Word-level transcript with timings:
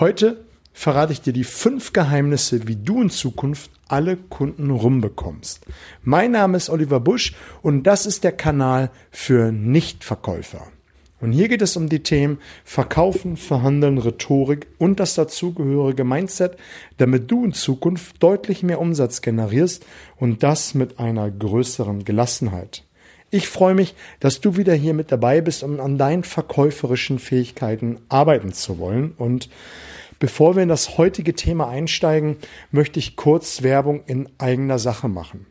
Heute 0.00 0.46
verrate 0.72 1.12
ich 1.12 1.20
dir 1.20 1.34
die 1.34 1.44
fünf 1.44 1.92
Geheimnisse, 1.92 2.66
wie 2.66 2.76
du 2.76 3.02
in 3.02 3.10
Zukunft 3.10 3.70
alle 3.86 4.16
Kunden 4.16 4.70
rumbekommst. 4.70 5.66
Mein 6.02 6.30
Name 6.30 6.56
ist 6.56 6.70
Oliver 6.70 7.00
Busch 7.00 7.34
und 7.60 7.82
das 7.82 8.06
ist 8.06 8.24
der 8.24 8.32
Kanal 8.32 8.90
für 9.10 9.52
Nichtverkäufer. 9.52 10.68
Und 11.20 11.32
hier 11.32 11.48
geht 11.48 11.60
es 11.60 11.76
um 11.76 11.90
die 11.90 12.02
Themen 12.02 12.38
Verkaufen, 12.64 13.36
Verhandeln, 13.36 13.98
Rhetorik 13.98 14.68
und 14.78 15.00
das 15.00 15.16
dazugehörige 15.16 16.04
Mindset, 16.04 16.56
damit 16.96 17.30
du 17.30 17.44
in 17.44 17.52
Zukunft 17.52 18.22
deutlich 18.22 18.62
mehr 18.62 18.80
Umsatz 18.80 19.20
generierst 19.20 19.84
und 20.16 20.42
das 20.42 20.72
mit 20.72 20.98
einer 20.98 21.30
größeren 21.30 22.06
Gelassenheit. 22.06 22.84
Ich 23.30 23.48
freue 23.48 23.74
mich, 23.74 23.94
dass 24.18 24.40
du 24.40 24.56
wieder 24.56 24.74
hier 24.74 24.92
mit 24.92 25.12
dabei 25.12 25.40
bist, 25.40 25.62
um 25.62 25.78
an 25.78 25.98
deinen 25.98 26.24
verkäuferischen 26.24 27.20
Fähigkeiten 27.20 27.98
arbeiten 28.08 28.52
zu 28.52 28.78
wollen. 28.78 29.12
Und 29.16 29.48
bevor 30.18 30.56
wir 30.56 30.64
in 30.64 30.68
das 30.68 30.98
heutige 30.98 31.34
Thema 31.34 31.68
einsteigen, 31.68 32.36
möchte 32.72 32.98
ich 32.98 33.14
kurz 33.14 33.62
Werbung 33.62 34.02
in 34.06 34.28
eigener 34.38 34.80
Sache 34.80 35.08
machen. 35.08 35.46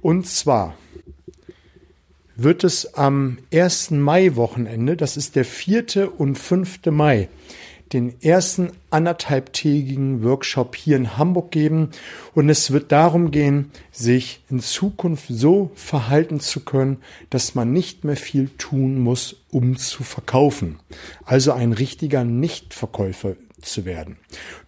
Und 0.00 0.28
zwar 0.28 0.76
wird 2.36 2.62
es 2.62 2.94
am 2.94 3.38
1. 3.52 3.92
Mai-Wochenende, 3.92 4.96
das 4.96 5.16
ist 5.16 5.34
der 5.34 5.44
4. 5.44 6.12
und 6.18 6.36
5. 6.36 6.86
Mai, 6.86 7.28
den 7.92 8.20
ersten 8.22 8.70
anderthalbtägigen 8.90 10.24
Workshop 10.24 10.74
hier 10.74 10.96
in 10.96 11.16
Hamburg 11.16 11.50
geben. 11.50 11.90
Und 12.34 12.48
es 12.48 12.70
wird 12.70 12.90
darum 12.92 13.30
gehen, 13.30 13.70
sich 13.92 14.42
in 14.50 14.60
Zukunft 14.60 15.26
so 15.28 15.70
verhalten 15.74 16.40
zu 16.40 16.60
können, 16.60 16.98
dass 17.30 17.54
man 17.54 17.72
nicht 17.72 18.04
mehr 18.04 18.16
viel 18.16 18.48
tun 18.58 18.98
muss, 18.98 19.36
um 19.50 19.76
zu 19.76 20.02
verkaufen. 20.02 20.80
Also 21.24 21.52
ein 21.52 21.72
richtiger 21.72 22.24
Nichtverkäufer 22.24 23.36
zu 23.60 23.84
werden. 23.84 24.16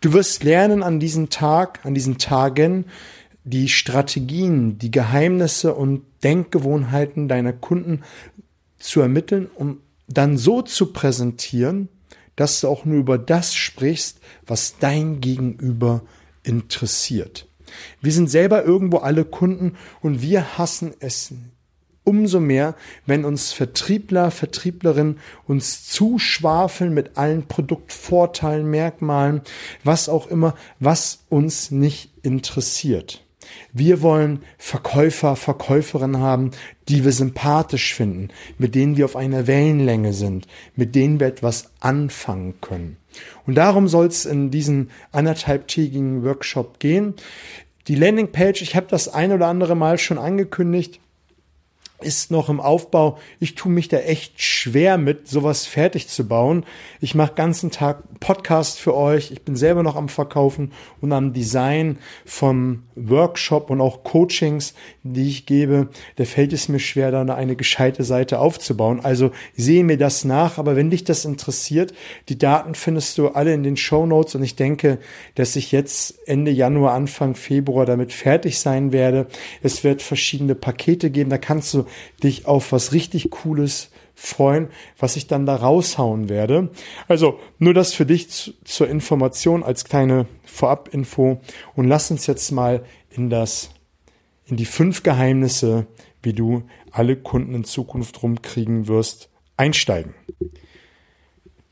Du 0.01 0.13
wirst 0.13 0.45
lernen 0.45 0.83
an 0.83 1.01
diesem 1.01 1.29
Tag, 1.29 1.85
an 1.85 1.95
diesen 1.95 2.19
Tagen, 2.19 2.87
die 3.45 3.69
Strategien, 3.69 4.79
die 4.79 4.91
Geheimnisse 4.91 5.75
und 5.75 6.03
Denkgewohnheiten 6.25 7.29
deiner 7.29 7.53
Kunden 7.53 8.03
zu 8.79 9.01
ermitteln, 9.01 9.49
um 9.55 9.81
dann 10.09 10.37
so 10.37 10.63
zu 10.63 10.93
präsentieren, 10.93 11.89
dass 12.37 12.61
du 12.61 12.69
auch 12.69 12.85
nur 12.85 12.99
über 12.99 13.19
das 13.19 13.55
sprichst, 13.55 14.21
was 14.47 14.79
dein 14.79 15.21
Gegenüber 15.21 16.03
interessiert. 16.43 17.49
Wir 18.01 18.13
sind 18.13 18.31
selber 18.31 18.65
irgendwo 18.65 18.99
alle 18.99 19.25
Kunden 19.25 19.77
und 20.01 20.23
wir 20.23 20.57
hassen 20.57 20.95
es 21.01 21.33
umso 22.05 22.39
mehr, 22.39 22.77
wenn 23.05 23.25
uns 23.25 23.53
Vertriebler, 23.53 24.31
Vertrieblerinnen 24.31 25.19
uns 25.47 25.89
zuschwafeln 25.89 26.95
mit 26.95 27.19
allen 27.19 27.49
Produktvorteilen, 27.49 28.71
Merkmalen, 28.71 29.43
was 29.83 30.09
auch 30.09 30.29
immer, 30.29 30.55
was 30.79 31.25
uns 31.29 31.73
nicht 31.73 32.13
interessiert. 32.23 33.26
Wir 33.73 34.03
wollen 34.03 34.43
Verkäufer, 34.59 35.37
Verkäuferinnen 35.37 36.21
haben, 36.21 36.51
die 36.89 37.05
wir 37.05 37.13
sympathisch 37.13 37.95
finden, 37.95 38.29
mit 38.59 38.75
denen 38.75 38.97
wir 38.97 39.05
auf 39.05 39.17
einer 39.17 39.47
Wellenlänge 39.47 40.13
sind, 40.13 40.47
mit 40.75 40.95
denen 40.95 41.21
wir 41.21 41.27
etwas 41.27 41.71
anfangen 41.81 42.55
können. 42.61 42.97
Und 43.47 43.55
darum 43.55 43.89
soll 43.89 44.07
es 44.07 44.27
in 44.27 44.51
diesen 44.51 44.91
anderthalbtägigen 45.13 46.25
Workshop 46.25 46.79
gehen. 46.79 47.15
Die 47.89 47.95
Landingpage, 47.95 48.63
ich 48.63 48.77
habe 48.77 48.87
das 48.91 49.09
ein 49.09 49.33
oder 49.33 49.47
andere 49.47 49.77
Mal 49.77 49.99
schon 49.99 50.19
angekündigt, 50.19 51.01
ist 52.01 52.31
noch 52.31 52.49
im 52.49 52.61
Aufbau. 52.61 53.19
Ich 53.41 53.55
tue 53.55 53.73
mich 53.73 53.89
da 53.89 53.99
echt 53.99 54.43
schwer 54.43 54.99
mit, 54.99 55.29
sowas 55.29 55.67
fertig 55.67 56.09
zu 56.09 56.29
bauen. 56.29 56.65
Ich 57.01 57.15
mache 57.15 57.35
ganzen 57.35 57.71
Tag 57.71 58.03
Podcast 58.21 58.79
für 58.79 58.95
euch. 58.95 59.31
Ich 59.31 59.43
bin 59.43 59.57
selber 59.57 59.83
noch 59.83 59.97
am 59.97 60.09
Verkaufen 60.09 60.73
und 61.01 61.13
am 61.13 61.33
Design 61.33 61.99
vom 62.25 62.83
Workshop 62.97 63.71
und 63.71 63.81
auch 63.81 64.05
Coachings, 64.05 64.75
die 65.03 65.29
ich 65.29 65.47
gebe. 65.47 65.89
Da 66.17 66.25
fällt 66.25 66.53
es 66.53 66.69
mir 66.69 66.81
schwer, 66.81 67.11
da 67.11 67.23
eine 67.23 67.57
gescheite 67.57 68.05
Seite 68.05 68.41
aufzubauen. 68.41 69.01
Also 69.03 69.31
sehe 69.57 69.85
mir 69.85 69.97
das 69.97 70.25
nach. 70.25 70.59
Aber 70.59 70.77
wenn 70.77 70.91
dich 70.91 71.05
das 71.05 71.25
interessiert, 71.25 71.95
die 72.29 72.39
Daten 72.39 72.75
findest 72.75 73.17
du 73.17 73.29
alle 73.29 73.55
in 73.55 73.63
den 73.63 73.77
Show 73.77 74.05
Notes 74.05 74.35
und 74.35 74.43
ich 74.43 74.57
denke, 74.57 74.99
dass 75.35 75.57
ich 75.57 75.73
jetzt 75.73 76.27
Ende 76.29 76.51
Januar, 76.51 76.93
Anfang 76.93 77.35
Februar 77.35 77.87
damit 77.87 78.13
fertig 78.13 78.59
sein 78.59 78.93
werde. 78.93 79.27
Es 79.63 79.83
wird 79.83 80.03
verschiedene 80.03 80.55
Pakete 80.55 81.11
geben. 81.11 81.31
Da 81.31 81.39
kannst 81.39 81.73
du 81.73 81.86
dich 82.23 82.47
auf 82.47 82.73
was 82.73 82.93
richtig 82.93 83.31
Cooles 83.31 83.91
freuen, 84.15 84.69
was 84.99 85.17
ich 85.17 85.27
dann 85.27 85.47
da 85.47 85.57
raushauen 85.57 86.29
werde. 86.29 86.71
Also 87.07 87.39
nur 87.59 87.75
das 87.75 87.93
für 87.93 88.07
dich 88.07 88.31
zu, 88.31 88.53
zur 88.65 88.89
Information 88.89 89.63
als 89.63 89.85
kleine 89.85 90.27
Vorabinfo 90.45 91.41
und 91.75 91.87
lass 91.87 92.11
uns 92.11 92.27
jetzt 92.27 92.51
mal 92.51 92.85
in 93.11 93.31
das, 93.31 93.71
in 94.47 94.57
die 94.57 94.65
fünf 94.65 95.03
Geheimnisse, 95.03 95.87
wie 96.23 96.33
du 96.33 96.65
alle 96.91 97.17
Kunden 97.17 97.55
in 97.55 97.65
Zukunft 97.65 98.23
rumkriegen 98.23 98.89
wirst, 98.89 99.29
einsteigen. 99.57 100.15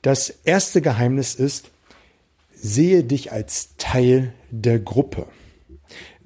Das 0.02 0.28
erste 0.28 0.82
Geheimnis 0.82 1.34
ist, 1.34 1.70
sehe 2.54 3.04
dich 3.04 3.32
als 3.32 3.76
Teil 3.78 4.34
der 4.50 4.78
Gruppe. 4.78 5.26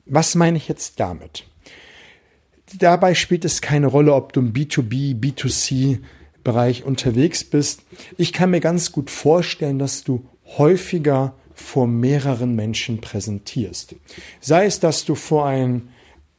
Was 0.05 0.35
meine 0.35 0.57
ich 0.57 0.69
jetzt 0.69 1.01
damit? 1.01 1.48
Dabei 2.79 3.15
spielt 3.15 3.45
es 3.45 3.61
keine 3.61 3.87
Rolle, 3.87 4.15
ob 4.15 4.33
du 4.33 4.41
im 4.41 4.53
B2B, 4.53 5.19
B2C 5.19 6.01
Bereich 6.45 6.85
unterwegs 6.85 7.45
bist. 7.45 7.83
Ich 8.17 8.33
kann 8.33 8.51
mir 8.51 8.61
ganz 8.61 8.93
gut 8.93 9.11
vorstellen, 9.11 9.79
dass 9.79 10.05
du 10.05 10.25
häufiger 10.57 11.35
vor 11.55 11.87
mehreren 11.87 12.55
Menschen 12.55 13.01
präsentierst. 13.01 13.97
Sei 14.41 14.65
es, 14.67 14.81
dass 14.81 15.05
du 15.05 15.15
vor 15.15 15.47
ein 15.47 15.89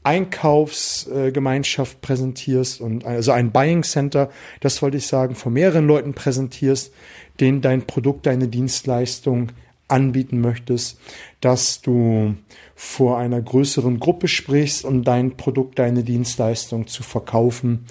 Einkaufsgemeinschaft 0.04 2.02
präsentierst 2.02 2.82
und 2.82 3.06
also 3.06 3.32
ein 3.34 3.52
Buying 3.52 3.84
Center, 3.84 4.32
das 4.62 4.82
wollte 4.82 4.98
ich 4.98 5.06
sagen, 5.08 5.36
vor 5.36 5.52
mehreren 5.52 5.86
Leuten 5.86 6.14
präsentierst, 6.14 6.94
denen 7.40 7.62
dein 7.62 7.86
Produkt, 7.86 8.26
deine 8.26 8.48
Dienstleistung 8.48 9.52
anbieten 9.90 10.42
möchtest, 10.42 11.00
dass 11.42 11.82
du 11.82 12.36
vor 12.76 13.18
einer 13.18 13.42
größeren 13.42 14.00
Gruppe 14.00 14.28
sprichst, 14.28 14.86
um 14.86 15.04
dein 15.04 15.38
Produkt, 15.38 15.80
deine 15.80 16.04
Dienstleistung 16.04 16.88
zu 16.88 17.04
verkaufen. 17.04 17.86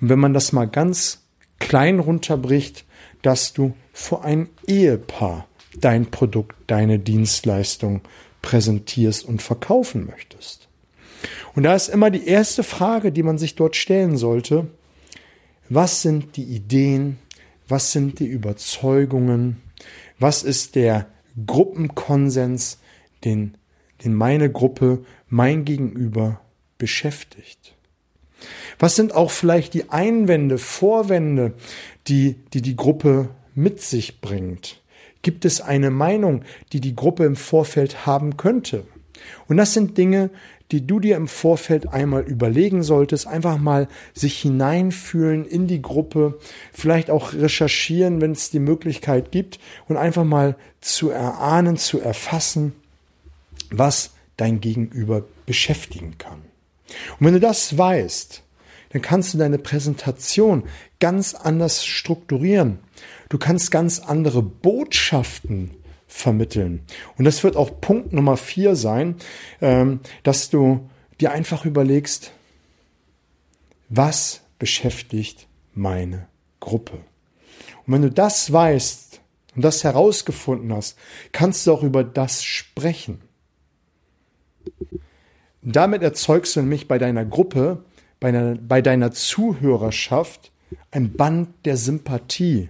Und 0.00 0.08
wenn 0.08 0.18
man 0.18 0.34
das 0.34 0.52
mal 0.52 0.66
ganz 0.66 1.22
klein 1.58 1.98
runterbricht, 1.98 2.84
dass 3.22 3.52
du 3.52 3.74
vor 3.92 4.24
ein 4.24 4.48
Ehepaar 4.66 5.46
dein 5.78 6.06
Produkt, 6.10 6.56
deine 6.66 6.98
Dienstleistung 6.98 8.02
präsentierst 8.42 9.24
und 9.24 9.40
verkaufen 9.40 10.06
möchtest. 10.06 10.68
Und 11.54 11.62
da 11.62 11.74
ist 11.74 11.88
immer 11.88 12.10
die 12.10 12.26
erste 12.26 12.62
Frage, 12.62 13.12
die 13.12 13.22
man 13.22 13.38
sich 13.38 13.54
dort 13.54 13.76
stellen 13.76 14.16
sollte. 14.16 14.66
Was 15.68 16.02
sind 16.02 16.36
die 16.36 16.44
Ideen? 16.44 17.18
Was 17.68 17.92
sind 17.92 18.18
die 18.18 18.26
Überzeugungen? 18.26 19.62
Was 20.18 20.42
ist 20.42 20.74
der 20.74 21.06
Gruppenkonsens, 21.46 22.78
den, 23.24 23.56
den 24.04 24.14
meine 24.14 24.50
Gruppe, 24.50 25.04
mein 25.28 25.64
Gegenüber 25.64 26.40
beschäftigt? 26.78 27.74
Was 28.78 28.96
sind 28.96 29.14
auch 29.14 29.30
vielleicht 29.30 29.74
die 29.74 29.90
Einwände, 29.90 30.58
Vorwände, 30.58 31.54
die 32.08 32.36
die, 32.52 32.62
die 32.62 32.76
Gruppe 32.76 33.28
mit 33.54 33.80
sich 33.80 34.20
bringt? 34.20 34.80
Gibt 35.22 35.44
es 35.44 35.60
eine 35.60 35.90
Meinung, 35.90 36.42
die 36.72 36.80
die 36.80 36.96
Gruppe 36.96 37.24
im 37.24 37.36
Vorfeld 37.36 38.06
haben 38.06 38.36
könnte? 38.36 38.84
Und 39.46 39.56
das 39.56 39.72
sind 39.72 39.96
Dinge, 39.96 40.30
die 40.72 40.86
du 40.86 40.98
dir 40.98 41.16
im 41.16 41.28
Vorfeld 41.28 41.92
einmal 41.92 42.22
überlegen 42.22 42.82
solltest, 42.82 43.26
einfach 43.26 43.58
mal 43.58 43.88
sich 44.14 44.40
hineinfühlen 44.40 45.44
in 45.44 45.66
die 45.66 45.82
Gruppe, 45.82 46.38
vielleicht 46.72 47.10
auch 47.10 47.34
recherchieren, 47.34 48.20
wenn 48.20 48.32
es 48.32 48.50
die 48.50 48.58
Möglichkeit 48.58 49.30
gibt 49.30 49.60
und 49.88 49.98
einfach 49.98 50.24
mal 50.24 50.56
zu 50.80 51.10
erahnen, 51.10 51.76
zu 51.76 52.00
erfassen, 52.00 52.72
was 53.70 54.12
dein 54.38 54.60
Gegenüber 54.60 55.24
beschäftigen 55.44 56.16
kann. 56.16 56.40
Und 57.18 57.26
wenn 57.26 57.34
du 57.34 57.40
das 57.40 57.76
weißt, 57.76 58.42
dann 58.90 59.02
kannst 59.02 59.34
du 59.34 59.38
deine 59.38 59.58
Präsentation 59.58 60.64
ganz 61.00 61.34
anders 61.34 61.84
strukturieren. 61.84 62.78
Du 63.28 63.38
kannst 63.38 63.70
ganz 63.70 63.98
andere 64.00 64.42
Botschaften 64.42 65.70
vermitteln. 66.12 66.84
Und 67.16 67.24
das 67.24 67.42
wird 67.42 67.56
auch 67.56 67.80
Punkt 67.80 68.12
Nummer 68.12 68.36
vier 68.36 68.76
sein, 68.76 69.16
ähm, 69.60 70.00
dass 70.22 70.50
du 70.50 70.88
dir 71.20 71.32
einfach 71.32 71.64
überlegst, 71.64 72.32
was 73.88 74.42
beschäftigt 74.58 75.48
meine 75.74 76.28
Gruppe? 76.60 76.98
Und 77.86 77.94
wenn 77.94 78.02
du 78.02 78.10
das 78.10 78.52
weißt 78.52 79.20
und 79.56 79.64
das 79.64 79.84
herausgefunden 79.84 80.72
hast, 80.72 80.98
kannst 81.32 81.66
du 81.66 81.72
auch 81.72 81.82
über 81.82 82.04
das 82.04 82.44
sprechen. 82.44 83.22
Damit 85.62 86.02
erzeugst 86.02 86.56
du 86.56 86.60
nämlich 86.60 86.88
bei 86.88 86.98
deiner 86.98 87.24
Gruppe, 87.24 87.84
bei 88.20 88.32
deiner, 88.32 88.54
bei 88.56 88.82
deiner 88.82 89.12
Zuhörerschaft 89.12 90.51
ein 90.90 91.12
Band 91.12 91.48
der 91.64 91.76
Sympathie. 91.76 92.68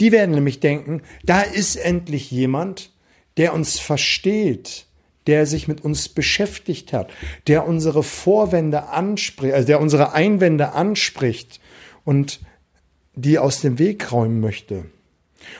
Die 0.00 0.12
werden 0.12 0.34
nämlich 0.34 0.60
denken, 0.60 1.02
da 1.24 1.40
ist 1.42 1.76
endlich 1.76 2.30
jemand, 2.30 2.92
der 3.36 3.54
uns 3.54 3.78
versteht, 3.78 4.86
der 5.26 5.46
sich 5.46 5.68
mit 5.68 5.84
uns 5.84 6.08
beschäftigt 6.08 6.92
hat, 6.92 7.10
der 7.46 7.66
unsere 7.66 8.02
Vorwände 8.02 8.88
anspricht, 8.88 9.54
also 9.54 9.66
der 9.66 9.80
unsere 9.80 10.12
Einwände 10.12 10.72
anspricht 10.72 11.60
und 12.04 12.40
die 13.14 13.38
aus 13.38 13.60
dem 13.60 13.78
Weg 13.78 14.12
räumen 14.12 14.40
möchte. 14.40 14.86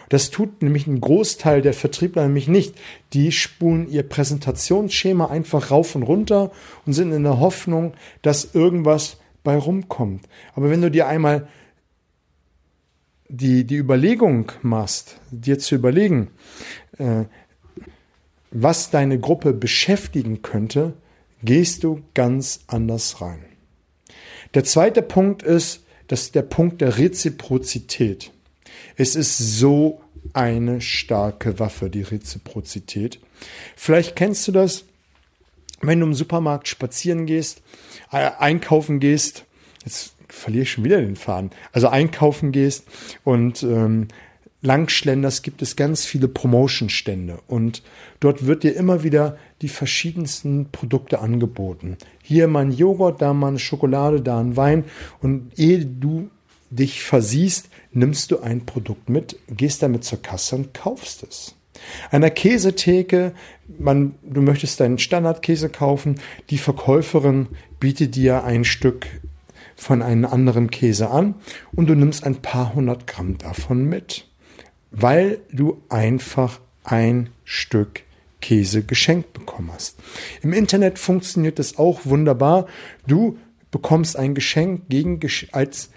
Das 0.09 0.31
tut 0.31 0.63
nämlich 0.63 0.87
ein 0.87 1.01
Großteil 1.01 1.63
der 1.63 1.75
Vertriebler 1.75 2.25
nämlich 2.25 2.49
nicht. 2.49 2.75
Die 3.13 3.33
spulen 3.33 3.89
ihr 3.89 4.03
Präsentationsschema 4.03 5.27
einfach 5.27 5.71
rauf 5.71 5.95
und 5.95 6.03
runter 6.03 6.51
und 6.87 6.93
sind 6.93 7.13
in 7.13 7.23
der 7.23 7.41
Hoffnung, 7.41 7.95
dass 8.23 8.55
irgendwas 8.55 9.19
bei 9.45 9.57
rumkommt. 9.57 10.27
Aber 10.55 10.71
wenn 10.71 10.83
du 10.83 10.91
dir 10.91 11.07
einmal 11.07 11.49
die, 13.29 13.65
die 13.65 13.77
Überlegung 13.77 14.53
machst, 14.63 15.21
dir 15.31 15.59
zu 15.59 15.75
überlegen, 15.75 16.29
äh, 16.99 17.25
was 18.51 18.91
deine 18.91 19.19
Gruppe 19.19 19.53
beschäftigen 19.53 20.43
könnte, 20.43 20.95
gehst 21.43 21.85
du 21.85 22.03
ganz 22.15 22.61
anders 22.67 23.21
rein. 23.21 23.45
Der 24.55 24.65
zweite 24.65 25.03
Punkt 25.03 25.43
ist, 25.43 25.85
das 26.09 26.23
ist 26.23 26.35
der 26.35 26.43
Punkt 26.43 26.81
der 26.81 26.99
Reziprozität. 26.99 28.31
Es 28.97 29.17
ist 29.17 29.37
so 29.39 30.01
eine 30.33 30.81
starke 30.81 31.59
Waffe, 31.59 31.91
die 31.91 32.03
Reziprozität. 32.03 33.21
Vielleicht 33.77 34.17
kennst 34.17 34.47
du 34.49 34.53
das, 34.53 34.85
wenn 35.83 36.01
du 36.01 36.07
im 36.07 36.15
Supermarkt 36.15 36.69
spazieren 36.69 37.27
gehst, 37.27 37.63
äh, 38.11 38.31
einkaufen 38.39 39.01
gehst, 39.01 39.45
jetzt 39.85 40.16
verliere 40.29 40.63
ich 40.63 40.73
schon 40.73 40.85
wieder 40.85 41.01
den 41.01 41.17
Faden, 41.17 41.51
also 41.73 41.89
einkaufen 41.89 42.53
gehst 42.53 42.87
und 43.25 43.63
ähm, 43.63 44.09
Langschlenders 44.63 45.43
gibt 45.43 45.63
es 45.63 45.77
ganz 45.77 46.07
viele 46.07 46.29
Promotion-Stände 46.29 47.39
und 47.47 47.83
dort 48.21 48.47
wird 48.47 48.65
dir 48.65 48.75
immer 48.75 49.05
wieder 49.05 49.39
die 49.63 49.69
verschiedensten 49.69 50.71
Produkte 50.73 51.21
angeboten. 51.21 51.97
Hier 52.23 52.49
mal 52.49 52.65
ein 52.65 52.73
Joghurt, 52.73 53.23
da 53.23 53.33
mal 53.33 53.49
eine 53.49 53.59
Schokolade, 53.59 54.21
da 54.21 54.41
ein 54.41 54.57
Wein 54.57 54.85
und 55.21 55.53
ehe 55.57 55.85
du 55.85 56.31
dich 56.71 57.03
versiehst, 57.05 57.69
nimmst 57.93 58.31
du 58.31 58.41
ein 58.41 58.67
Produkt 58.67 59.09
mit, 59.09 59.39
gehst 59.49 59.83
damit 59.83 60.05
zur 60.05 60.21
Kasse 60.21 60.57
und 60.57 60.75
kaufst 60.75 61.23
es. 61.23 61.55
Einer 62.11 62.31
Käsetheke, 62.31 63.33
man, 63.79 64.15
du 64.23 64.41
möchtest 64.41 64.81
deinen 64.81 64.99
Standardkäse 64.99 65.69
kaufen, 65.69 66.17
die 66.51 66.59
Verkäuferin 66.59 67.49
bietet 67.79 68.17
dir 68.17 68.45
ein 68.45 68.65
Stück 68.65 69.07
von 69.77 70.03
einem 70.03 70.25
anderen 70.25 70.71
Käse 70.71 71.11
an 71.11 71.35
und 71.75 71.89
du 71.89 71.95
nimmst 71.95 72.25
ein 72.25 72.37
paar 72.37 72.75
hundert 72.75 73.07
Gramm 73.07 73.39
davon 73.39 73.85
mit, 73.85 74.27
weil 74.91 75.39
du 75.53 75.83
einfach 75.89 76.61
ein 76.83 77.31
Stück 77.45 78.03
Käse 78.41 78.83
geschenkt 78.83 79.33
bekommen 79.33 79.71
hast. 79.73 79.99
Im 80.43 80.53
Internet 80.53 80.99
funktioniert 80.99 81.59
das 81.59 81.79
auch 81.79 82.01
wunderbar. 82.05 82.67
Du 83.07 83.39
bekommst 83.71 84.17
ein 84.17 84.35
Geschenk 84.35 84.89
gegen, 84.89 85.21
als 85.53 85.91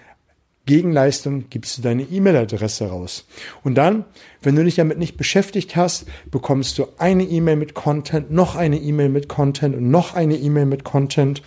Gegenleistung 0.66 1.50
gibst 1.50 1.78
du 1.78 1.82
deine 1.82 2.04
E-Mail-Adresse 2.04 2.88
raus. 2.88 3.28
Und 3.64 3.76
dann, 3.76 4.06
wenn 4.42 4.56
du 4.56 4.64
dich 4.64 4.76
damit 4.76 5.00
nicht 5.00 5.18
beschäftigt 5.18 5.76
hast, 5.76 6.06
bekommst 6.30 6.78
du 6.78 6.88
eine 6.98 7.24
E-Mail 7.24 7.56
mit 7.56 7.74
Content, 7.74 8.32
noch 8.32 8.56
eine 8.56 8.78
E-Mail 8.78 9.10
mit 9.10 9.30
Content 9.30 9.76
und 9.76 9.90
noch 9.90 10.14
eine 10.14 10.36
E-Mail 10.36 10.66
mit 10.66 10.84
Content. 10.84 11.42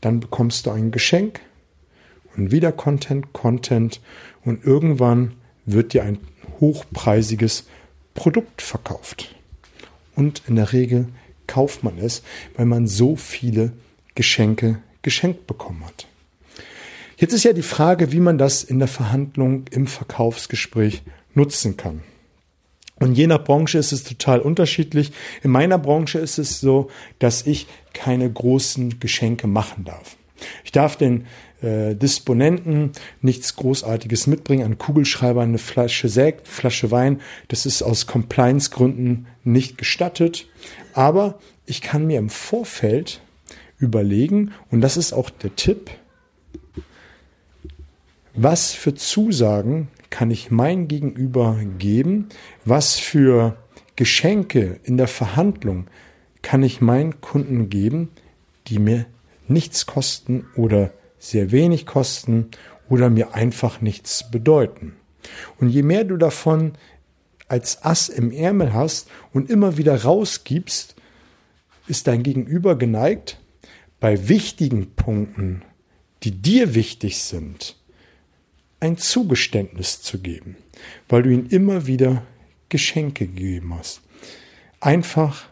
Dann 0.00 0.20
bekommst 0.20 0.66
du 0.66 0.70
ein 0.70 0.90
Geschenk 0.90 1.40
und 2.38 2.52
wieder 2.52 2.72
Content, 2.72 3.32
Content 3.32 4.00
und 4.44 4.64
irgendwann 4.64 5.34
wird 5.66 5.92
dir 5.92 6.04
ein 6.04 6.18
hochpreisiges 6.60 7.66
Produkt 8.14 8.62
verkauft. 8.62 9.34
Und 10.14 10.42
in 10.48 10.56
der 10.56 10.72
Regel 10.72 11.08
kauft 11.46 11.84
man 11.84 11.98
es, 11.98 12.22
weil 12.56 12.66
man 12.66 12.86
so 12.86 13.16
viele 13.16 13.72
Geschenke 14.14 14.78
geschenkt 15.02 15.46
bekommen 15.46 15.84
hat. 15.84 16.06
Jetzt 17.16 17.32
ist 17.32 17.44
ja 17.44 17.52
die 17.52 17.62
Frage, 17.62 18.12
wie 18.12 18.20
man 18.20 18.38
das 18.38 18.62
in 18.62 18.78
der 18.78 18.88
Verhandlung 18.88 19.64
im 19.70 19.86
Verkaufsgespräch 19.86 21.02
nutzen 21.34 21.76
kann. 21.76 22.02
Und 23.00 23.14
je 23.14 23.26
nach 23.26 23.44
Branche 23.44 23.78
ist 23.78 23.92
es 23.92 24.02
total 24.02 24.40
unterschiedlich. 24.40 25.12
In 25.42 25.50
meiner 25.50 25.78
Branche 25.78 26.18
ist 26.18 26.38
es 26.38 26.60
so, 26.60 26.90
dass 27.18 27.46
ich 27.46 27.66
keine 27.92 28.30
großen 28.30 28.98
Geschenke 28.98 29.46
machen 29.46 29.84
darf. 29.84 30.16
Ich 30.64 30.72
darf 30.72 30.96
den 30.96 31.26
äh, 31.62 31.94
Disponenten 31.94 32.92
nichts 33.20 33.56
Großartiges 33.56 34.26
mitbringen, 34.26 34.64
einen 34.64 34.78
Kugelschreiber, 34.78 35.42
eine 35.42 35.58
Flasche 35.58 36.08
Sekt, 36.08 36.48
Flasche 36.48 36.90
Wein. 36.90 37.20
Das 37.48 37.66
ist 37.66 37.82
aus 37.82 38.06
Compliance-Gründen 38.06 39.26
nicht 39.44 39.78
gestattet. 39.78 40.46
Aber 40.92 41.38
ich 41.66 41.80
kann 41.80 42.06
mir 42.06 42.18
im 42.18 42.30
Vorfeld 42.30 43.20
überlegen, 43.78 44.52
und 44.70 44.80
das 44.80 44.96
ist 44.96 45.12
auch 45.12 45.30
der 45.30 45.54
Tipp, 45.56 45.90
was 48.34 48.72
für 48.72 48.94
Zusagen 48.94 49.88
kann 50.10 50.30
ich 50.30 50.50
mein 50.50 50.88
Gegenüber 50.88 51.58
geben? 51.78 52.28
Was 52.64 52.98
für 52.98 53.56
Geschenke 53.96 54.78
in 54.84 54.96
der 54.96 55.08
Verhandlung 55.08 55.86
kann 56.42 56.62
ich 56.62 56.80
meinen 56.80 57.20
Kunden 57.20 57.68
geben, 57.68 58.10
die 58.68 58.78
mir 58.78 59.06
nichts 59.48 59.86
kosten 59.86 60.46
oder 60.56 60.90
sehr 61.18 61.50
wenig 61.50 61.86
kosten 61.86 62.48
oder 62.88 63.10
mir 63.10 63.34
einfach 63.34 63.80
nichts 63.80 64.30
bedeuten? 64.30 64.96
Und 65.58 65.70
je 65.70 65.82
mehr 65.82 66.04
du 66.04 66.16
davon 66.16 66.72
als 67.48 67.82
Ass 67.82 68.08
im 68.08 68.30
Ärmel 68.30 68.72
hast 68.72 69.08
und 69.32 69.50
immer 69.50 69.76
wieder 69.76 70.02
rausgibst, 70.02 70.94
ist 71.86 72.06
dein 72.06 72.22
Gegenüber 72.22 72.76
geneigt, 72.76 73.40
bei 74.00 74.28
wichtigen 74.28 74.94
Punkten, 74.94 75.62
die 76.22 76.30
dir 76.30 76.74
wichtig 76.74 77.22
sind, 77.22 77.76
ein 78.80 78.96
Zugeständnis 78.96 80.02
zu 80.02 80.20
geben, 80.20 80.56
weil 81.08 81.22
du 81.22 81.30
ihm 81.30 81.46
immer 81.48 81.86
wieder 81.86 82.22
Geschenke 82.68 83.26
gegeben 83.26 83.74
hast. 83.74 84.02
Einfach, 84.80 85.48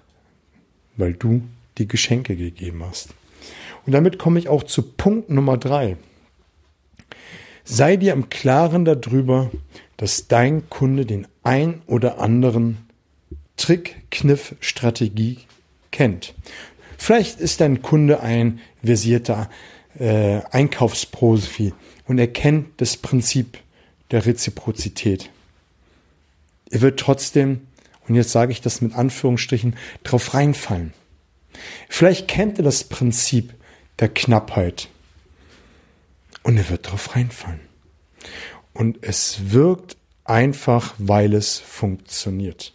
weil 0.97 1.15
du 1.15 1.43
die 1.79 1.89
Geschenke 1.89 2.37
gegeben 2.37 2.85
hast. 2.85 3.09
Und 3.87 3.93
damit 3.93 4.19
komme 4.19 4.39
ich 4.39 4.49
auch 4.49 4.65
zu 4.65 4.83
Punkt 4.83 5.31
Nummer 5.31 5.57
drei. 5.57 5.97
Sei 7.65 7.97
dir 7.97 8.13
im 8.13 8.29
Klaren 8.29 8.85
darüber, 8.85 9.51
dass 9.97 10.29
dein 10.29 10.69
Kunde 10.69 11.07
den 11.07 11.27
ein 11.43 11.83
oder 11.87 12.21
anderen 12.21 12.79
Trick, 13.57 14.11
Kniff, 14.11 14.55
Strategie 14.61 15.39
kennt. 15.91 16.35
Vielleicht 16.99 17.41
ist 17.41 17.61
dein 17.61 17.83
Kunde 17.83 18.21
ein 18.21 18.61
versierter 18.85 19.49
äh, 19.99 20.41
Einkaufsprofi 20.51 21.73
und 22.07 22.19
er 22.19 22.29
kennt 22.29 22.81
das 22.81 22.97
Prinzip 22.97 23.59
der 24.11 24.27
Reziprozität. 24.27 25.31
Er 26.71 26.81
wird 26.83 27.01
trotzdem, 27.01 27.63
und 28.09 28.15
jetzt 28.15 28.33
sage 28.33 28.53
ich 28.53 28.61
das 28.61 28.81
mit 28.81 28.95
Anführungsstrichen, 28.95 29.77
drauf 30.03 30.35
reinfallen. 30.35 30.93
Vielleicht 31.89 32.29
kennt 32.29 32.59
er 32.59 32.65
das 32.65 32.85
Prinzip 32.85 33.55
der 33.99 34.09
Knappheit 34.09 34.89
und 36.43 36.57
er 36.57 36.69
wird 36.71 36.91
drauf 36.91 37.17
reinfallen. 37.17 37.61
Und 38.73 38.99
es 39.03 39.53
wirkt 39.53 39.97
einfach, 40.25 40.95
weil 40.99 41.35
es 41.35 41.59
funktioniert. 41.59 42.75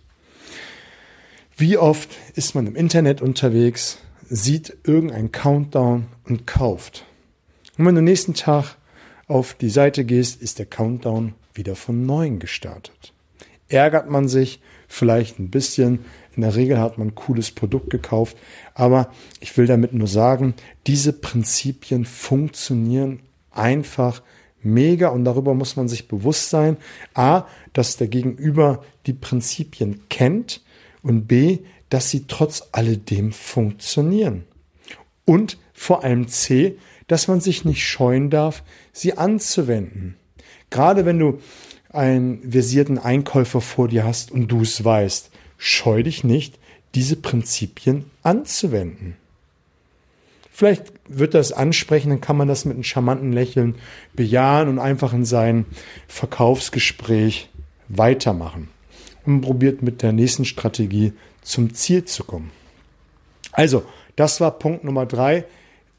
Wie 1.58 1.78
oft 1.78 2.10
ist 2.36 2.56
man 2.56 2.66
im 2.66 2.75
Internet 2.75 3.22
unterwegs, 3.22 4.00
sieht 4.28 4.78
irgendein 4.84 5.32
Countdown 5.32 6.08
und 6.24 6.48
kauft. 6.48 7.06
Und 7.78 7.86
wenn 7.86 7.96
du 7.96 8.01
nächsten 8.01 8.34
Tag 8.34 8.78
auf 9.28 9.54
die 9.54 9.70
Seite 9.70 10.06
gehst, 10.06 10.42
ist 10.42 10.60
der 10.60 10.66
Countdown 10.66 11.34
wieder 11.54 11.75
von 11.75 12.06
neuem 12.06 12.40
gestartet. 12.40 13.13
Ärgert 13.68 14.10
man 14.10 14.28
sich 14.28 14.62
vielleicht 14.88 15.40
ein 15.40 15.50
bisschen. 15.50 16.06
In 16.36 16.44
der 16.44 16.56
Regel 16.56 16.80
hat 16.80 16.98
man 16.98 17.10
ein 17.10 17.16
cooles 17.16 17.52
Produkt 17.52 17.90
gekauft. 17.90 18.38
Aber 18.74 19.12
ich 19.40 19.56
will 19.58 19.68
damit 19.68 19.94
nur 19.94 20.08
sagen, 20.08 20.54
diese 20.88 21.14
Prinzipien 21.14 22.06
funktionieren 22.06 23.20
einfach 23.52 24.22
mega 24.64 25.10
und 25.10 25.26
darüber 25.26 25.54
muss 25.54 25.76
man 25.76 25.88
sich 25.88 26.08
bewusst 26.08 26.50
sein. 26.50 26.78
A, 27.14 27.46
dass 27.74 27.98
der 27.98 28.08
Gegenüber 28.08 28.84
die 29.06 29.14
Prinzipien 29.14 30.08
kennt 30.10 30.62
und 31.04 31.28
B, 31.28 31.60
dass 31.90 32.10
sie 32.10 32.26
trotz 32.28 32.70
alledem 32.72 33.32
funktionieren. 33.34 34.46
Und 35.26 35.58
vor 35.74 36.04
allem 36.04 36.28
C, 36.28 36.78
dass 37.08 37.28
man 37.28 37.42
sich 37.42 37.66
nicht 37.66 37.86
scheuen 37.86 38.30
darf, 38.30 38.64
sie 38.94 39.18
anzuwenden. 39.18 40.16
Gerade 40.70 41.06
wenn 41.06 41.20
du 41.20 41.40
einen 41.90 42.52
versierten 42.52 42.98
Einkäufer 42.98 43.60
vor 43.60 43.88
dir 43.90 44.06
hast 44.06 44.32
und 44.32 44.48
du 44.48 44.62
es 44.62 44.84
weißt, 44.84 45.31
scheu 45.63 46.01
dich 46.01 46.24
nicht, 46.24 46.58
diese 46.96 47.15
Prinzipien 47.15 48.10
anzuwenden. 48.24 49.15
Vielleicht 50.51 50.91
wird 51.08 51.36
das 51.36 51.51
ansprechen, 51.51 52.10
dann 52.10 52.20
kann 52.20 52.36
man 52.36 52.48
das 52.48 52.65
mit 52.65 52.74
einem 52.74 52.84
charmanten 52.84 53.32
Lächeln 53.32 53.75
bejahen 54.13 54.68
und 54.70 54.80
einfach 54.80 55.13
in 55.13 55.24
sein 55.24 55.65
Verkaufsgespräch 56.08 57.50
weitermachen. 57.88 58.70
und 59.24 59.41
probiert 59.41 59.84
mit 59.84 60.01
der 60.01 60.13
nächsten 60.13 60.46
Strategie 60.46 61.13
zum 61.44 61.75
Ziel 61.75 62.06
zu 62.06 62.24
kommen. 62.24 62.50
Also, 63.51 63.84
das 64.15 64.41
war 64.41 64.58
Punkt 64.58 64.84
Nummer 64.84 65.06
drei. 65.06 65.46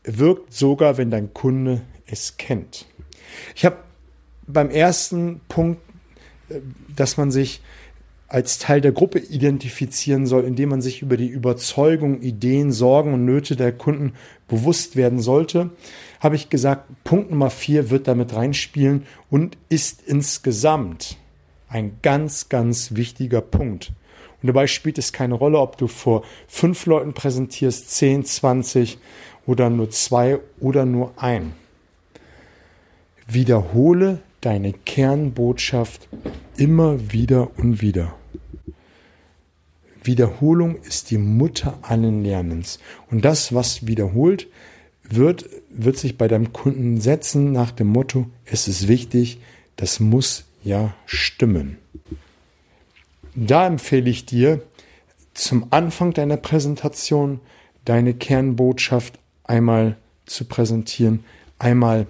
Wirkt 0.02 0.52
sogar, 0.52 0.98
wenn 0.98 1.12
dein 1.12 1.32
Kunde 1.32 1.82
es 2.06 2.36
kennt. 2.36 2.86
Ich 3.54 3.64
habe 3.64 3.76
beim 4.48 4.70
ersten 4.70 5.40
Punkt, 5.48 5.80
äh, 6.48 6.58
dass 6.96 7.16
man 7.16 7.30
sich 7.30 7.60
als 8.32 8.58
Teil 8.58 8.80
der 8.80 8.92
Gruppe 8.92 9.18
identifizieren 9.18 10.26
soll, 10.26 10.44
indem 10.44 10.70
man 10.70 10.80
sich 10.80 11.02
über 11.02 11.18
die 11.18 11.28
Überzeugung, 11.28 12.22
Ideen, 12.22 12.72
Sorgen 12.72 13.12
und 13.12 13.26
Nöte 13.26 13.56
der 13.56 13.72
Kunden 13.72 14.14
bewusst 14.48 14.96
werden 14.96 15.20
sollte, 15.20 15.70
habe 16.18 16.36
ich 16.36 16.48
gesagt, 16.48 16.86
Punkt 17.04 17.30
Nummer 17.30 17.50
vier 17.50 17.90
wird 17.90 18.08
damit 18.08 18.34
reinspielen 18.34 19.04
und 19.28 19.58
ist 19.68 20.00
insgesamt 20.06 21.18
ein 21.68 21.98
ganz, 22.00 22.48
ganz 22.48 22.94
wichtiger 22.94 23.42
Punkt. 23.42 23.92
Und 24.40 24.46
dabei 24.46 24.66
spielt 24.66 24.96
es 24.96 25.12
keine 25.12 25.34
Rolle, 25.34 25.58
ob 25.58 25.76
du 25.76 25.86
vor 25.86 26.24
fünf 26.48 26.86
Leuten 26.86 27.12
präsentierst, 27.12 27.90
zehn, 27.90 28.24
zwanzig 28.24 28.98
oder 29.46 29.68
nur 29.68 29.90
zwei 29.90 30.38
oder 30.58 30.86
nur 30.86 31.12
ein. 31.16 31.52
Wiederhole 33.28 34.20
deine 34.40 34.72
Kernbotschaft 34.72 36.08
immer 36.56 37.12
wieder 37.12 37.50
und 37.58 37.82
wieder. 37.82 38.14
Wiederholung 40.02 40.76
ist 40.76 41.10
die 41.10 41.18
Mutter 41.18 41.78
allen 41.82 42.24
Lernens. 42.24 42.78
Und 43.10 43.24
das, 43.24 43.54
was 43.54 43.86
wiederholt 43.86 44.48
wird, 45.02 45.48
wird 45.70 45.96
sich 45.96 46.18
bei 46.18 46.28
deinem 46.28 46.52
Kunden 46.52 47.00
setzen 47.00 47.52
nach 47.52 47.70
dem 47.70 47.88
Motto, 47.88 48.26
es 48.44 48.68
ist 48.68 48.88
wichtig, 48.88 49.40
das 49.76 50.00
muss 50.00 50.44
ja 50.64 50.94
stimmen. 51.06 51.78
Da 53.34 53.66
empfehle 53.66 54.10
ich 54.10 54.26
dir, 54.26 54.62
zum 55.34 55.68
Anfang 55.70 56.12
deiner 56.12 56.36
Präsentation 56.36 57.40
deine 57.84 58.14
Kernbotschaft 58.14 59.18
einmal 59.44 59.96
zu 60.26 60.44
präsentieren, 60.44 61.24
einmal 61.58 62.06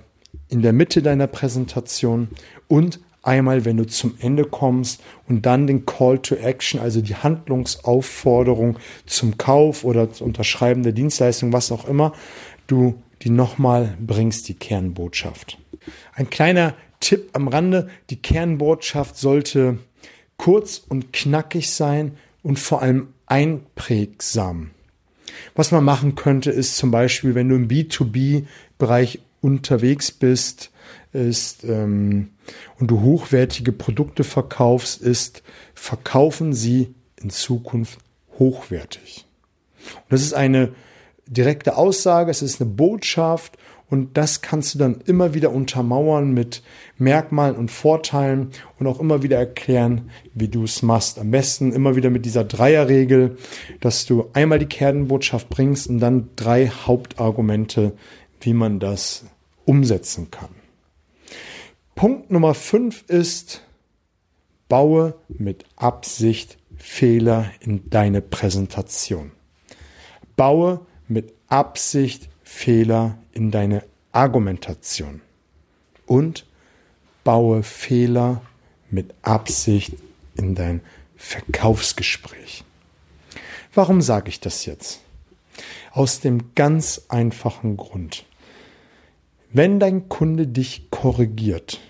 in 0.48 0.62
der 0.62 0.72
Mitte 0.72 1.02
deiner 1.02 1.28
Präsentation 1.28 2.28
und 2.68 3.00
Einmal, 3.22 3.64
wenn 3.64 3.76
du 3.76 3.86
zum 3.86 4.16
Ende 4.20 4.44
kommst 4.44 5.00
und 5.28 5.46
dann 5.46 5.68
den 5.68 5.86
Call 5.86 6.18
to 6.18 6.34
Action, 6.34 6.80
also 6.80 7.00
die 7.00 7.14
Handlungsaufforderung 7.14 8.78
zum 9.06 9.38
Kauf 9.38 9.84
oder 9.84 10.12
zum 10.12 10.28
Unterschreiben 10.28 10.82
der 10.82 10.92
Dienstleistung, 10.92 11.52
was 11.52 11.70
auch 11.70 11.86
immer, 11.86 12.12
du 12.66 13.00
die 13.22 13.30
nochmal 13.30 13.96
bringst, 14.00 14.48
die 14.48 14.54
Kernbotschaft. 14.54 15.58
Ein 16.14 16.30
kleiner 16.30 16.74
Tipp 16.98 17.30
am 17.32 17.46
Rande, 17.46 17.88
die 18.10 18.20
Kernbotschaft 18.20 19.16
sollte 19.16 19.78
kurz 20.36 20.82
und 20.88 21.12
knackig 21.12 21.70
sein 21.70 22.16
und 22.42 22.58
vor 22.58 22.82
allem 22.82 23.08
einprägsam. 23.26 24.72
Was 25.54 25.70
man 25.70 25.84
machen 25.84 26.16
könnte, 26.16 26.50
ist 26.50 26.76
zum 26.76 26.90
Beispiel, 26.90 27.36
wenn 27.36 27.48
du 27.48 27.54
im 27.54 27.68
B2B-Bereich 27.68 29.20
unterwegs 29.40 30.10
bist, 30.10 30.71
ist 31.12 31.64
ähm, 31.64 32.30
und 32.78 32.90
du 32.90 33.00
hochwertige 33.02 33.72
Produkte 33.72 34.24
verkaufst, 34.24 35.02
ist, 35.02 35.42
verkaufen 35.74 36.52
sie 36.52 36.94
in 37.22 37.30
Zukunft 37.30 37.98
hochwertig. 38.38 39.26
Und 39.96 40.12
das 40.12 40.22
ist 40.22 40.34
eine 40.34 40.72
direkte 41.26 41.76
Aussage, 41.76 42.30
es 42.30 42.42
ist 42.42 42.60
eine 42.60 42.70
Botschaft 42.70 43.58
und 43.92 44.16
das 44.16 44.40
kannst 44.40 44.74
du 44.74 44.78
dann 44.78 45.02
immer 45.04 45.34
wieder 45.34 45.52
untermauern 45.52 46.32
mit 46.32 46.62
Merkmalen 46.96 47.56
und 47.56 47.70
Vorteilen 47.70 48.48
und 48.78 48.86
auch 48.86 48.98
immer 48.98 49.22
wieder 49.22 49.36
erklären, 49.36 50.10
wie 50.32 50.48
du 50.48 50.64
es 50.64 50.80
machst. 50.82 51.18
Am 51.18 51.30
besten 51.30 51.72
immer 51.72 51.94
wieder 51.94 52.08
mit 52.08 52.24
dieser 52.24 52.42
Dreierregel, 52.42 53.36
dass 53.80 54.06
du 54.06 54.30
einmal 54.32 54.58
die 54.58 54.66
Kernbotschaft 54.66 55.50
bringst 55.50 55.88
und 55.88 56.00
dann 56.00 56.30
drei 56.36 56.68
Hauptargumente, 56.68 57.92
wie 58.40 58.54
man 58.54 58.80
das 58.80 59.26
umsetzen 59.66 60.30
kann. 60.30 60.61
Punkt 61.94 62.30
Nummer 62.30 62.54
fünf 62.54 63.04
ist, 63.08 63.62
baue 64.68 65.14
mit 65.28 65.64
Absicht 65.76 66.58
Fehler 66.76 67.50
in 67.60 67.90
deine 67.90 68.22
Präsentation. 68.22 69.32
Baue 70.36 70.84
mit 71.08 71.32
Absicht 71.48 72.28
Fehler 72.42 73.18
in 73.32 73.50
deine 73.50 73.84
Argumentation. 74.12 75.20
Und 76.06 76.46
baue 77.24 77.62
Fehler 77.62 78.42
mit 78.90 79.14
Absicht 79.22 79.94
in 80.34 80.54
dein 80.54 80.80
Verkaufsgespräch. 81.16 82.64
Warum 83.74 84.02
sage 84.02 84.28
ich 84.28 84.40
das 84.40 84.66
jetzt? 84.66 85.00
Aus 85.92 86.20
dem 86.20 86.54
ganz 86.54 87.02
einfachen 87.08 87.76
Grund. 87.76 88.24
Wenn 89.50 89.78
dein 89.78 90.08
Kunde 90.08 90.46
dich 90.46 90.90
korrigiert, 91.02 91.80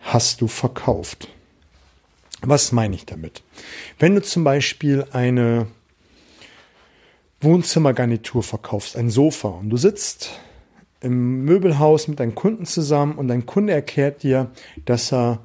hast 0.00 0.42
du 0.42 0.46
verkauft. 0.46 1.28
Was 2.42 2.70
meine 2.70 2.94
ich 2.94 3.06
damit? 3.06 3.42
Wenn 3.98 4.14
du 4.14 4.20
zum 4.20 4.44
Beispiel 4.44 5.06
eine 5.10 5.68
Wohnzimmergarnitur 7.40 8.42
verkaufst, 8.42 8.94
ein 8.94 9.08
Sofa, 9.08 9.48
und 9.48 9.70
du 9.70 9.78
sitzt 9.78 10.38
im 11.00 11.46
Möbelhaus 11.46 12.08
mit 12.08 12.20
deinem 12.20 12.34
Kunden 12.34 12.66
zusammen 12.66 13.14
und 13.14 13.28
dein 13.28 13.46
Kunde 13.46 13.72
erklärt 13.72 14.22
dir, 14.22 14.50
dass 14.84 15.14
er 15.14 15.38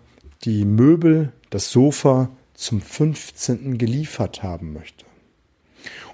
die 0.43 0.65
Möbel, 0.65 1.31
das 1.51 1.71
Sofa 1.71 2.29
zum 2.55 2.81
15. 2.81 3.77
geliefert 3.77 4.43
haben 4.43 4.73
möchte. 4.73 5.05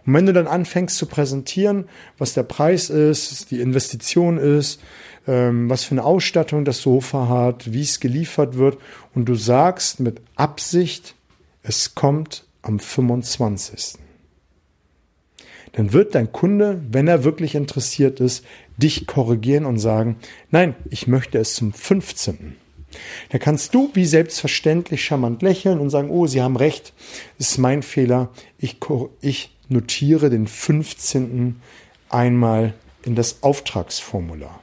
Und 0.06 0.13
wenn 0.13 0.25
du 0.25 0.34
dann 0.34 0.48
anfängst 0.48 0.98
zu 0.98 1.06
präsentieren, 1.06 1.86
was 2.18 2.34
der 2.34 2.44
Preis 2.44 2.90
ist, 2.90 3.51
die 3.51 3.62
Investition 3.62 4.38
ist, 4.38 4.82
ähm, 5.28 5.70
was 5.70 5.84
für 5.84 5.92
eine 5.92 6.04
Ausstattung 6.04 6.66
das 6.66 6.82
Sofa 6.82 7.28
hat, 7.28 7.72
wie 7.72 7.82
es 7.82 8.00
geliefert 8.00 8.58
wird, 8.58 8.78
und 9.13 9.25
du 9.25 9.36
sagst 9.36 10.00
mit 10.00 10.22
Absicht, 10.36 11.16
es 11.63 11.96
kommt 11.96 12.46
am 12.62 12.80
25. 12.80 14.00
Dann 15.74 15.94
wird 15.94 16.16
dein 16.16 16.32
Kunde, 16.32 16.82
wenn 16.90 17.08
er 17.08 17.24
wirklich 17.24 17.56
interessiert 17.56 18.20
ist, 18.20 18.44
dich 18.78 19.08
korrigieren 19.08 19.66
und 19.66 19.80
sagen, 19.80 20.18
nein, 20.50 20.75
ich 20.90 21.08
möchte 21.08 21.38
es 21.38 21.56
zum 21.56 21.72
15. 21.72 22.58
Da 23.30 23.38
kannst 23.38 23.74
du 23.74 23.90
wie 23.94 24.06
selbstverständlich 24.06 25.04
charmant 25.04 25.42
lächeln 25.42 25.80
und 25.80 25.90
sagen, 25.90 26.10
oh, 26.10 26.28
Sie 26.28 26.42
haben 26.42 26.58
recht, 26.58 26.94
ist 27.38 27.58
mein 27.58 27.84
Fehler, 27.84 28.30
ich, 28.58 28.78
ich 29.22 29.56
notiere 29.72 30.30
den 30.30 30.48
15. 30.48 31.62
einmal 32.10 32.74
in 33.04 33.16
das 33.16 33.42
Auftragsformular. 33.42 34.60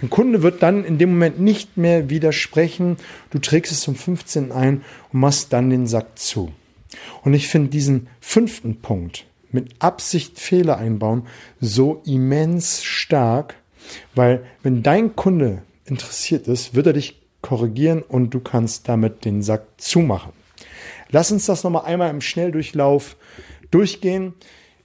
Dein 0.00 0.10
Kunde 0.10 0.42
wird 0.42 0.62
dann 0.62 0.84
in 0.84 0.98
dem 0.98 1.10
Moment 1.10 1.40
nicht 1.40 1.76
mehr 1.76 2.10
widersprechen. 2.10 2.96
Du 3.30 3.38
trägst 3.38 3.72
es 3.72 3.80
zum 3.80 3.94
15. 3.94 4.50
ein 4.52 4.82
und 5.12 5.20
machst 5.20 5.52
dann 5.52 5.70
den 5.70 5.86
Sack 5.86 6.18
zu. 6.18 6.52
Und 7.22 7.34
ich 7.34 7.48
finde 7.48 7.70
diesen 7.70 8.08
fünften 8.20 8.80
Punkt 8.80 9.26
mit 9.50 9.76
Absicht 9.78 10.40
Fehler 10.40 10.78
einbauen 10.78 11.26
so 11.60 12.02
immens 12.04 12.82
stark, 12.82 13.54
weil 14.14 14.44
wenn 14.62 14.82
dein 14.82 15.14
Kunde 15.14 15.62
interessiert 15.84 16.48
ist, 16.48 16.74
wird 16.74 16.88
er 16.88 16.92
dich 16.94 17.20
korrigieren 17.40 18.02
und 18.02 18.30
du 18.30 18.40
kannst 18.40 18.88
damit 18.88 19.24
den 19.24 19.42
Sack 19.42 19.66
zumachen. 19.76 20.32
Lass 21.10 21.30
uns 21.30 21.46
das 21.46 21.62
nochmal 21.62 21.84
einmal 21.84 22.10
im 22.10 22.20
Schnelldurchlauf 22.20 23.16
durchgehen. 23.70 24.34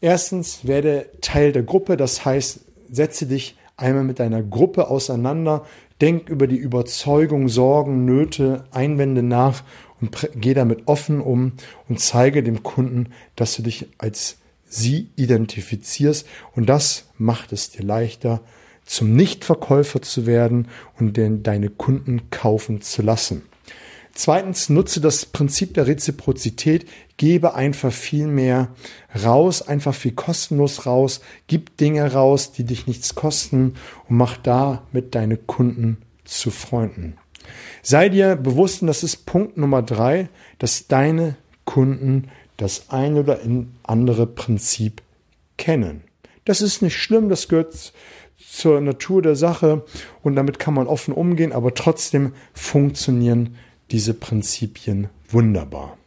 Erstens 0.01 0.65
werde 0.65 1.09
Teil 1.21 1.51
der 1.51 1.63
Gruppe, 1.63 1.97
das 1.97 2.25
heißt, 2.25 2.61
setze 2.91 3.25
dich 3.25 3.57
einmal 3.77 4.03
mit 4.03 4.19
deiner 4.19 4.43
Gruppe 4.43 4.89
auseinander, 4.89 5.65
denk 6.01 6.29
über 6.29 6.47
die 6.47 6.57
Überzeugung, 6.57 7.49
Sorgen, 7.49 8.05
Nöte, 8.05 8.63
Einwände 8.71 9.23
nach 9.23 9.63
und 10.01 10.29
geh 10.35 10.53
damit 10.53 10.87
offen 10.87 11.21
um 11.21 11.53
und 11.87 11.99
zeige 11.99 12.43
dem 12.43 12.63
Kunden, 12.63 13.09
dass 13.35 13.55
du 13.55 13.63
dich 13.63 13.87
als 13.97 14.37
sie 14.65 15.09
identifizierst 15.15 16.27
und 16.55 16.67
das 16.67 17.09
macht 17.17 17.51
es 17.51 17.71
dir 17.71 17.83
leichter, 17.83 18.41
zum 18.85 19.15
Nichtverkäufer 19.15 20.01
zu 20.01 20.25
werden 20.25 20.67
und 20.99 21.17
deine 21.17 21.69
Kunden 21.69 22.29
kaufen 22.29 22.81
zu 22.81 23.01
lassen. 23.01 23.43
Zweitens, 24.19 24.67
nutze 24.67 24.99
das 24.99 25.25
Prinzip 25.25 25.75
der 25.75 25.87
Reziprozität, 25.87 26.85
gebe 27.15 27.55
einfach 27.55 27.93
viel 27.93 28.27
mehr 28.27 28.67
raus, 29.23 29.61
einfach 29.61 29.95
viel 29.95 30.11
kostenlos 30.11 30.85
raus, 30.85 31.21
gib 31.47 31.77
Dinge 31.77 32.11
raus, 32.11 32.51
die 32.51 32.65
dich 32.65 32.85
nichts 32.85 33.15
kosten 33.15 33.75
und 34.09 34.17
mach 34.17 34.35
damit 34.35 35.15
deine 35.15 35.37
Kunden 35.37 35.99
zu 36.25 36.51
Freunden. 36.51 37.15
Sei 37.81 38.09
dir 38.09 38.35
bewusst, 38.35 38.81
und 38.81 38.87
das 38.87 39.03
ist 39.03 39.25
Punkt 39.25 39.55
Nummer 39.55 39.83
drei, 39.83 40.27
dass 40.57 40.87
deine 40.87 41.37
Kunden 41.63 42.27
das 42.57 42.89
eine 42.89 43.21
oder 43.21 43.39
andere 43.83 44.27
Prinzip 44.27 45.01
kennen. 45.55 46.03
Das 46.43 46.59
ist 46.59 46.81
nicht 46.81 46.97
schlimm, 46.97 47.29
das 47.29 47.47
gehört 47.47 47.93
zur 48.51 48.81
Natur 48.81 49.21
der 49.21 49.37
Sache 49.37 49.85
und 50.23 50.35
damit 50.35 50.59
kann 50.59 50.73
man 50.73 50.87
offen 50.87 51.13
umgehen, 51.13 51.53
aber 51.53 51.73
trotzdem 51.73 52.33
funktionieren 52.53 53.55
diese 53.91 54.13
Prinzipien 54.13 55.09
wunderbar. 55.29 55.97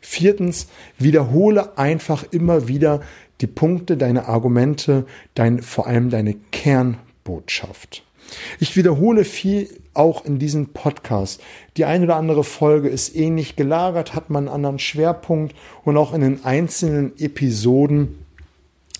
Viertens, 0.00 0.68
wiederhole 0.98 1.78
einfach 1.78 2.24
immer 2.30 2.68
wieder 2.68 3.00
die 3.40 3.46
Punkte, 3.46 3.96
deine 3.96 4.28
Argumente, 4.28 5.06
dein, 5.34 5.62
vor 5.62 5.86
allem 5.86 6.10
deine 6.10 6.34
Kernbotschaft. 6.52 8.04
Ich 8.60 8.76
wiederhole 8.76 9.24
viel 9.24 9.68
auch 9.94 10.24
in 10.24 10.38
diesem 10.38 10.68
Podcast. 10.68 11.42
Die 11.76 11.84
eine 11.84 12.04
oder 12.04 12.16
andere 12.16 12.44
Folge 12.44 12.88
ist 12.88 13.14
ähnlich 13.14 13.56
gelagert, 13.56 14.14
hat 14.14 14.30
man 14.30 14.44
einen 14.44 14.54
anderen 14.54 14.78
Schwerpunkt 14.78 15.54
und 15.84 15.96
auch 15.96 16.14
in 16.14 16.22
den 16.22 16.44
einzelnen 16.44 17.12
Episoden 17.18 18.24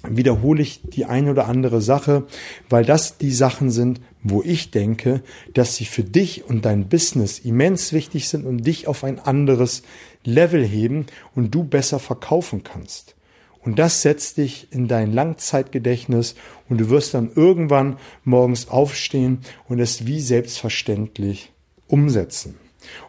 wiederhole 0.09 0.63
ich 0.63 0.83
die 0.83 1.05
eine 1.05 1.31
oder 1.31 1.47
andere 1.47 1.81
Sache, 1.81 2.25
weil 2.69 2.85
das 2.85 3.19
die 3.19 3.33
Sachen 3.33 3.71
sind, 3.71 4.01
wo 4.23 4.43
ich 4.43 4.71
denke, 4.71 5.23
dass 5.55 5.77
sie 5.77 5.85
für 5.85 6.05
dich 6.05 6.45
und 6.45 6.65
dein 6.65 6.89
Business 6.89 7.39
immens 7.39 7.93
wichtig 7.93 8.29
sind 8.29 8.47
und 8.47 8.67
dich 8.67 8.89
auf 8.89 9.05
ein 9.05 9.19
anderes 9.19 9.83
Level 10.25 10.65
heben 10.65 11.07
und 11.35 11.55
du 11.55 11.65
besser 11.65 11.99
verkaufen 11.99 12.63
kannst. 12.63 13.15
Und 13.61 13.79
das 13.79 14.03
setzt 14.03 14.39
dich 14.39 14.69
in 14.73 14.89
dein 14.89 15.13
Langzeitgedächtnis 15.13 16.35
und 16.69 16.81
du 16.81 16.91
wirst 16.91 17.15
dann 17.15 17.31
irgendwann 17.35 17.97
morgens 18.25 18.69
aufstehen 18.69 19.39
und 19.69 19.79
es 19.79 20.07
wie 20.07 20.21
selbstverständlich 20.21 21.53
umsetzen. 21.87 22.57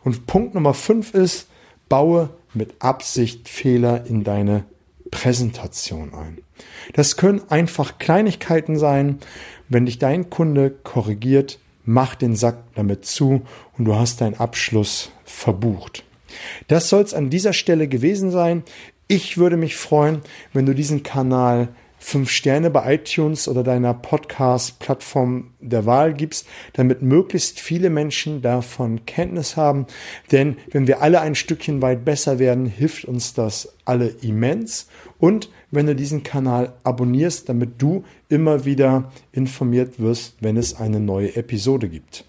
Und 0.04 0.28
Punkt 0.28 0.54
Nummer 0.54 0.76
fünf 0.76 1.16
ist, 1.16 1.48
baue 1.90 2.30
mit 2.54 2.76
Absicht 2.80 3.50
Fehler 3.50 4.06
in 4.06 4.24
deine 4.24 4.66
Präsentation 5.13 6.13
ein. 6.15 6.39
Das 6.93 7.17
können 7.17 7.43
einfach 7.50 8.00
Kleinigkeiten 8.00 8.77
sein. 8.77 9.20
Wenn 9.70 9.86
dich 9.86 10.00
dein 10.00 10.32
Kunde 10.32 10.72
korrigiert, 10.72 11.60
mach 11.86 12.15
den 12.15 12.36
Sack 12.36 12.63
damit 12.74 13.05
zu 13.05 13.43
und 13.77 13.86
du 13.86 13.96
hast 13.96 14.22
deinen 14.22 14.39
Abschluss 14.39 15.12
verbucht. 15.24 16.03
Das 16.67 16.89
soll 16.89 17.03
es 17.03 17.13
an 17.13 17.29
dieser 17.29 17.53
Stelle 17.53 17.88
gewesen 17.88 18.32
sein. 18.32 18.63
Ich 19.08 19.38
würde 19.38 19.55
mich 19.55 19.75
freuen, 19.75 20.22
wenn 20.51 20.65
du 20.65 20.74
diesen 20.74 21.03
Kanal 21.03 21.70
fünf 22.03 22.29
Sterne 22.29 22.69
bei 22.69 22.95
iTunes 22.95 23.48
oder 23.48 23.63
deiner 23.63 23.93
Podcast-Plattform 23.93 25.51
der 25.62 25.86
Wahl 25.86 26.13
gibst, 26.13 26.45
damit 26.74 27.01
möglichst 27.01 27.60
viele 27.60 27.89
Menschen 27.89 28.41
davon 28.41 29.05
Kenntnis 29.05 29.55
haben. 29.55 29.88
Denn 30.31 30.57
wenn 30.72 30.86
wir 30.86 31.01
alle 31.01 31.22
ein 31.22 31.33
Stückchen 31.33 31.81
weit 31.81 32.03
besser 32.03 32.39
werden, 32.39 32.65
hilft 32.65 33.05
uns 33.05 33.33
das 33.33 33.75
alle 33.86 34.07
immens. 34.22 34.88
Und 35.17 35.50
wenn 35.72 35.88
du 35.88 35.95
diesen 35.95 36.24
Kanal 36.24 36.74
abonnierst, 36.83 37.48
damit 37.48 37.81
du 37.81 38.03
immer 38.27 38.65
wieder 38.65 39.12
informiert 39.31 40.00
wirst, 40.00 40.36
wenn 40.41 40.57
es 40.57 40.75
eine 40.75 41.00
neue 41.00 41.36
Episode 41.36 41.88
gibt. 41.88 42.25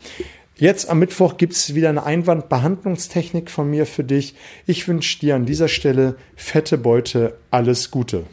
Jetzt 0.57 0.89
am 0.89 1.01
Mittwoch 1.01 1.37
gibt's 1.37 1.75
wieder 1.75 1.89
eine 1.89 2.05
Einwandbehandlungstechnik 2.05 3.51
von 3.51 3.69
mir 3.69 3.87
für 3.87 4.05
dich. 4.05 4.37
Ich 4.67 4.87
wünsche 4.87 5.19
dir 5.19 5.35
an 5.35 5.47
dieser 5.47 5.67
Stelle 5.67 6.15
fette 6.37 6.79
Beute, 6.79 7.37
alles 7.51 7.91
Gute. 7.91 8.25